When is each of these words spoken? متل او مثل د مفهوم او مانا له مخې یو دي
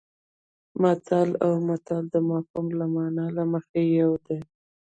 متل 0.81 1.29
او 1.45 1.53
مثل 1.69 2.01
د 2.13 2.15
مفهوم 2.29 2.67
او 2.83 2.87
مانا 2.95 3.25
له 3.37 3.43
مخې 3.51 3.81
یو 3.99 4.11
دي 4.25 4.39